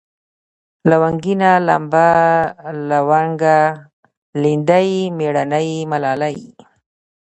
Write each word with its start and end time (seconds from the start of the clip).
لونگينه، 0.89 1.51
لمبه، 1.67 2.07
لونگه، 2.89 3.57
ليندۍ، 4.41 4.91
مېړنۍ، 5.17 5.69
ملالۍ 5.91 6.37